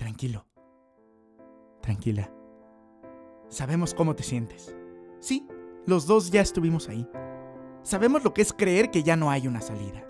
[0.00, 0.46] Tranquilo.
[1.82, 2.32] Tranquila.
[3.50, 4.74] Sabemos cómo te sientes.
[5.20, 5.46] Sí,
[5.84, 7.06] los dos ya estuvimos ahí.
[7.82, 10.02] Sabemos lo que es creer que ya no hay una salida.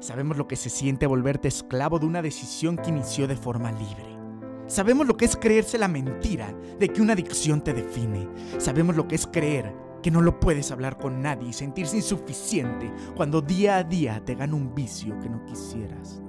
[0.00, 4.18] Sabemos lo que se siente volverte esclavo de una decisión que inició de forma libre.
[4.66, 8.28] Sabemos lo que es creerse la mentira de que una adicción te define.
[8.58, 12.92] Sabemos lo que es creer que no lo puedes hablar con nadie y sentirse insuficiente
[13.14, 16.20] cuando día a día te gana un vicio que no quisieras.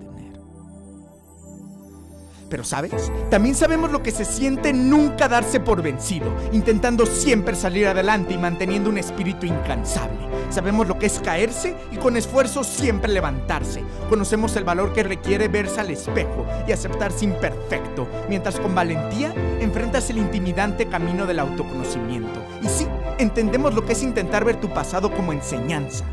[2.50, 7.88] Pero sabes, también sabemos lo que se siente nunca darse por vencido, intentando siempre salir
[7.88, 10.18] adelante y manteniendo un espíritu incansable.
[10.50, 13.84] Sabemos lo que es caerse y con esfuerzo siempre levantarse.
[14.10, 20.10] Conocemos el valor que requiere verse al espejo y aceptarse imperfecto, mientras con valentía enfrentas
[20.10, 22.42] el intimidante camino del autoconocimiento.
[22.64, 26.06] Y sí, entendemos lo que es intentar ver tu pasado como enseñanza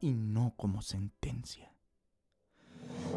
[0.00, 1.71] y no como sentencia.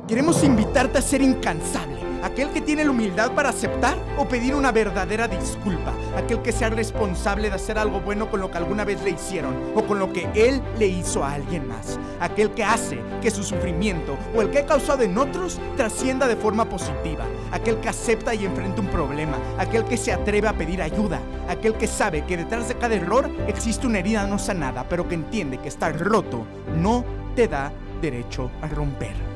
[0.08, 4.72] Queremos invitarte a ser incansable, aquel que tiene la humildad para aceptar o pedir una
[4.72, 9.04] verdadera disculpa, aquel que sea responsable de hacer algo bueno con lo que alguna vez
[9.04, 13.02] le hicieron o con lo que él le hizo a alguien más, aquel que hace
[13.20, 17.78] que su sufrimiento o el que ha causado en otros trascienda de forma positiva, aquel
[17.78, 21.88] que acepta y enfrenta un problema, aquel que se atreve a pedir ayuda, aquel que
[21.88, 25.70] sabe que detrás de cada error existe una herida no sanada, pero que entiende que
[25.70, 27.04] estar roto no
[27.36, 29.35] te da derecho a romper.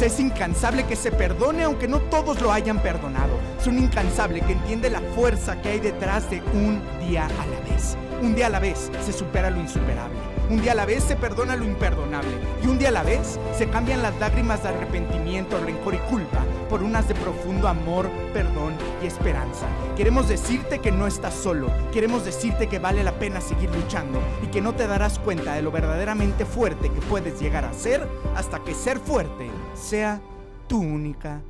[0.00, 3.38] Ese incansable que se perdone aunque no todos lo hayan perdonado.
[3.60, 7.70] Es un incansable que entiende la fuerza que hay detrás de un día a la
[7.70, 7.96] vez.
[8.22, 10.18] Un día a la vez se supera lo insuperable.
[10.50, 12.30] Un día a la vez se perdona lo imperdonable.
[12.64, 16.42] Y un día a la vez se cambian las lágrimas de arrepentimiento, rencor y culpa
[16.70, 19.66] por unas de profundo amor, perdón y esperanza.
[19.96, 21.70] Queremos decirte que no estás solo.
[21.92, 25.62] Queremos decirte que vale la pena seguir luchando y que no te darás cuenta de
[25.62, 30.20] lo verdaderamente fuerte que puedes llegar a ser hasta que ser fuerte sea
[30.66, 31.40] tu única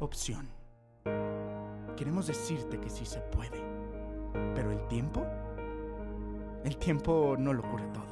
[0.00, 0.48] opción.
[1.96, 3.62] Queremos decirte que sí se puede,
[4.54, 5.24] pero el tiempo,
[6.64, 8.08] el tiempo no lo cura todo.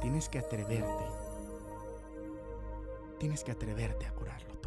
[0.00, 1.04] Tienes que atreverte.
[3.18, 4.59] Tienes que atreverte a curarlo